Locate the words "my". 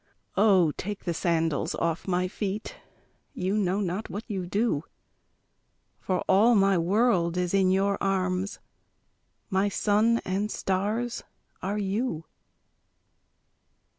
2.07-2.27, 6.55-6.75, 9.51-9.69